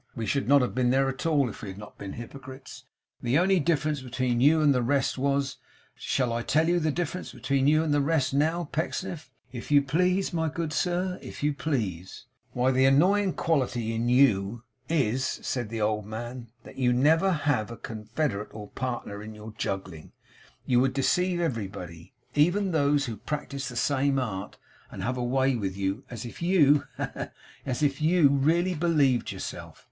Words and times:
We 0.15 0.25
should 0.25 0.47
not 0.47 0.63
have 0.63 0.73
been 0.73 0.89
there 0.89 1.07
at 1.09 1.27
all, 1.27 1.47
if 1.47 1.61
we 1.61 1.67
had 1.67 1.77
not 1.77 1.99
been 1.99 2.13
hypocrites. 2.13 2.85
The 3.21 3.37
only 3.37 3.59
difference 3.59 4.01
between 4.01 4.41
you 4.41 4.59
and 4.59 4.73
the 4.73 4.81
rest 4.81 5.15
was 5.19 5.57
shall 5.93 6.33
I 6.33 6.41
tell 6.41 6.67
you 6.67 6.79
the 6.79 6.89
difference 6.89 7.31
between 7.33 7.67
you 7.67 7.83
and 7.83 7.93
the 7.93 8.01
rest 8.01 8.33
now, 8.33 8.63
Pecksniff?' 8.71 9.29
'If 9.51 9.69
you 9.69 9.83
please, 9.83 10.33
my 10.33 10.49
good 10.49 10.73
sir; 10.73 11.19
if 11.21 11.43
you 11.43 11.53
please.' 11.53 12.25
'Why, 12.53 12.71
the 12.71 12.85
annoying 12.85 13.33
quality 13.33 13.93
in 13.93 14.09
YOU, 14.09 14.63
is,' 14.89 15.23
said 15.43 15.69
the 15.69 15.81
old 15.81 16.07
man, 16.07 16.47
'that 16.63 16.77
you 16.79 16.93
never 16.93 17.31
have 17.31 17.69
a 17.69 17.77
confederate 17.77 18.49
or 18.55 18.69
partner 18.69 19.21
in 19.21 19.35
YOUR 19.35 19.53
juggling; 19.55 20.13
you 20.65 20.79
would 20.79 20.93
deceive 20.93 21.39
everybody, 21.39 22.11
even 22.33 22.71
those 22.71 23.05
who 23.05 23.17
practise 23.17 23.69
the 23.69 23.75
same 23.75 24.17
art; 24.17 24.57
and 24.89 25.03
have 25.03 25.15
a 25.17 25.23
way 25.23 25.55
with 25.55 25.77
you, 25.77 26.03
as 26.09 26.25
if 26.25 26.41
you 26.41 26.85
he, 26.97 27.03
he, 27.03 27.09
he! 27.19 27.25
as 27.67 27.83
if 27.83 28.01
you 28.01 28.29
really 28.29 28.73
believed 28.73 29.31
yourself. 29.31 29.79